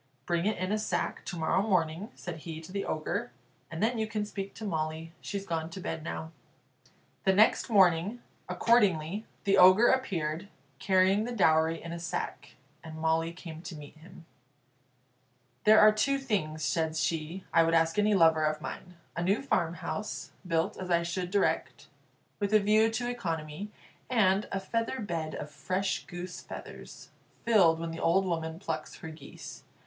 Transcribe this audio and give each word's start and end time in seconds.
"Bring 0.25 0.47
it 0.47 0.57
in 0.57 0.71
a 0.71 0.79
sack 0.79 1.23
to 1.25 1.37
morrow 1.37 1.61
morning," 1.61 2.09
said 2.15 2.37
he 2.37 2.59
to 2.61 2.71
the 2.71 2.85
Ogre, 2.85 3.31
"and 3.69 3.83
then 3.83 3.99
you 3.99 4.07
can 4.07 4.25
speak 4.25 4.55
to 4.55 4.65
Molly; 4.65 5.13
she's 5.21 5.45
gone 5.45 5.69
to 5.69 5.79
bed 5.79 6.03
now." 6.03 6.31
The 7.23 7.33
next 7.33 7.69
morning, 7.69 8.19
accordingly, 8.49 9.27
the 9.43 9.59
Ogre 9.59 9.89
appeared, 9.89 10.47
carrying 10.79 11.25
the 11.25 11.31
dowry 11.31 11.79
in 11.83 11.91
a 11.93 11.99
sack, 11.99 12.55
and 12.83 12.95
Molly 12.97 13.31
came 13.31 13.61
to 13.61 13.75
meet 13.75 13.95
him. 13.97 14.25
"There 15.65 15.79
are 15.79 15.91
two 15.91 16.17
things," 16.17 16.63
said 16.63 16.95
she, 16.95 17.43
"I 17.53 17.61
would 17.61 17.75
ask 17.75 17.95
of 17.99 18.03
any 18.03 18.15
lover 18.15 18.43
of 18.43 18.59
mine: 18.59 18.95
a 19.15 19.21
new 19.21 19.43
farmhouse, 19.43 20.31
built 20.47 20.77
as 20.77 20.89
I 20.89 21.03
should 21.03 21.29
direct, 21.29 21.89
with 22.39 22.55
a 22.55 22.59
view 22.59 22.89
to 22.89 23.07
economy; 23.07 23.69
and 24.09 24.47
a 24.51 24.59
feather 24.59 24.99
bed 24.99 25.35
of 25.35 25.51
fresh 25.51 26.07
goose 26.07 26.41
feathers, 26.41 27.11
filled 27.45 27.79
when 27.79 27.91
the 27.91 27.99
old 27.99 28.25
woman 28.25 28.57
plucks 28.57 28.95
her 28.95 29.09
geese. 29.09 29.61